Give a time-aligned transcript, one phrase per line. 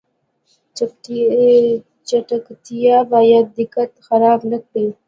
[2.07, 4.87] چټکتیا باید دقت خراب نکړي